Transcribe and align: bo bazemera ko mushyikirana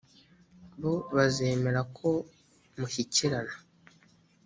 bo 0.81 0.93
bazemera 1.15 1.81
ko 1.97 2.09
mushyikirana 2.79 3.53